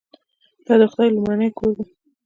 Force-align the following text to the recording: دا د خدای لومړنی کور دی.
دا 0.65 0.73
د 0.81 0.83
خدای 0.91 1.09
لومړنی 1.15 1.49
کور 1.57 1.71
دی. 1.77 1.85